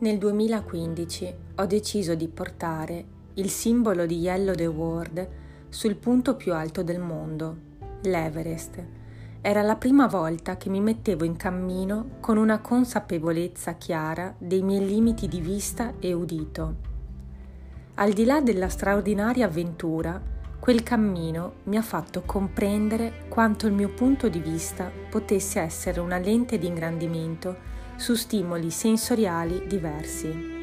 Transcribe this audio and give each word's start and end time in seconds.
Nel 0.00 0.16
2015 0.16 1.34
ho 1.56 1.66
deciso 1.66 2.14
di 2.14 2.28
portare 2.28 3.04
il 3.34 3.50
simbolo 3.50 4.06
di 4.06 4.20
Yellow 4.20 4.54
the 4.54 4.66
World 4.66 5.28
sul 5.68 5.96
punto 5.96 6.36
più 6.36 6.54
alto 6.54 6.84
del 6.84 7.00
mondo, 7.00 7.56
l'Everest. 8.02 8.80
Era 9.40 9.62
la 9.62 9.74
prima 9.74 10.06
volta 10.06 10.56
che 10.56 10.68
mi 10.68 10.80
mettevo 10.80 11.24
in 11.24 11.34
cammino 11.34 12.10
con 12.20 12.36
una 12.36 12.60
consapevolezza 12.60 13.72
chiara 13.72 14.32
dei 14.38 14.62
miei 14.62 14.86
limiti 14.86 15.26
di 15.26 15.40
vista 15.40 15.94
e 15.98 16.12
udito. 16.12 16.76
Al 17.94 18.12
di 18.12 18.24
là 18.24 18.40
della 18.40 18.68
straordinaria 18.68 19.46
avventura, 19.46 20.22
quel 20.60 20.84
cammino 20.84 21.54
mi 21.64 21.76
ha 21.76 21.82
fatto 21.82 22.22
comprendere 22.24 23.24
quanto 23.28 23.66
il 23.66 23.72
mio 23.72 23.88
punto 23.88 24.28
di 24.28 24.38
vista 24.38 24.92
potesse 25.10 25.58
essere 25.58 25.98
una 25.98 26.18
lente 26.18 26.56
di 26.56 26.68
ingrandimento 26.68 27.77
su 27.98 28.14
stimoli 28.14 28.70
sensoriali 28.70 29.64
diversi. 29.66 30.56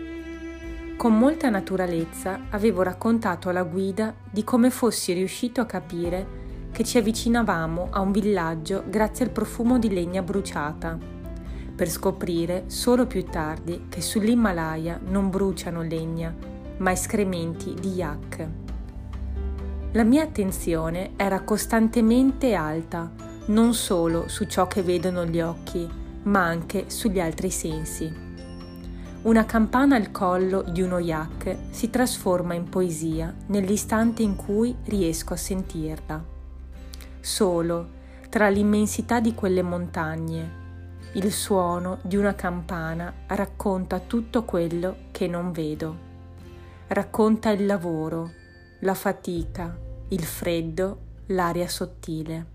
Con 0.95 1.20
molta 1.20 1.49
naturalezza 1.49 2.45
avevo 2.49 2.81
raccontato 2.81 3.49
alla 3.49 3.63
guida 3.63 4.16
di 4.31 4.45
come 4.45 4.70
fossi 4.70 5.12
riuscito 5.12 5.59
a 5.59 5.66
capire 5.66 6.43
che 6.71 6.85
ci 6.85 6.98
avvicinavamo 6.98 7.90
a 7.91 7.99
un 7.99 8.13
villaggio 8.13 8.85
grazie 8.88 9.26
al 9.26 9.31
profumo 9.31 9.77
di 9.77 9.93
legna 9.93 10.21
bruciata, 10.21 10.98
per 11.76 11.90
scoprire 11.90 12.63
solo 12.67 13.05
più 13.05 13.26
tardi 13.26 13.88
che 13.90 14.02
sull'Himalaya 14.02 15.02
non 15.05 15.29
bruciano 15.29 15.81
legna, 15.81 16.34
ma 16.77 16.91
escrementi 16.93 17.73
di 17.73 17.90
yak. 17.90 18.48
La 19.91 20.04
mia 20.05 20.23
attenzione 20.23 21.12
era 21.17 21.41
costantemente 21.41 22.54
alta, 22.54 23.12
non 23.48 23.73
solo 23.73 24.29
su 24.29 24.45
ciò 24.45 24.67
che 24.67 24.81
vedono 24.81 25.26
gli 25.26 25.41
occhi, 25.41 26.04
ma 26.25 26.43
anche 26.43 26.90
sugli 26.90 27.20
altri 27.20 27.49
sensi. 27.49 28.23
Una 29.23 29.45
campana 29.45 29.95
al 29.95 30.12
collo 30.12 30.62
di 30.62 30.81
uno 30.81 30.99
yak 30.99 31.57
si 31.71 31.90
trasforma 31.90 32.54
in 32.54 32.70
poesia 32.70 33.34
nell'istante 33.48 34.21
in 34.21 34.35
cui 34.35 34.76
riesco 34.85 35.34
a 35.34 35.37
sentirla. 35.37 36.23
Solo 37.20 37.90
tra 38.29 38.49
l'immensità 38.49 39.20
di 39.20 39.34
quelle 39.34 39.63
montagne, 39.63 40.63
il 41.13 41.31
suono 41.31 41.99
di 42.03 42.18
una 42.18 42.35
campana 42.35 43.13
racconta 43.27 43.99
tutto 43.99 44.43
quello 44.43 44.98
che 45.12 45.27
non 45.27 45.51
vedo. 45.51 45.98
Racconta 46.87 47.49
il 47.49 47.65
lavoro, 47.65 48.29
la 48.81 48.93
fatica, 48.93 49.76
il 50.09 50.23
freddo, 50.23 50.99
l'aria 51.27 51.68
sottile. 51.68 52.54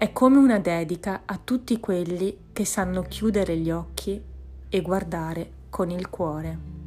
È 0.00 0.12
come 0.12 0.36
una 0.36 0.60
dedica 0.60 1.22
a 1.24 1.40
tutti 1.42 1.80
quelli 1.80 2.50
che 2.52 2.64
sanno 2.64 3.02
chiudere 3.02 3.56
gli 3.56 3.68
occhi 3.68 4.22
e 4.68 4.80
guardare 4.80 5.50
con 5.70 5.90
il 5.90 6.08
cuore. 6.08 6.77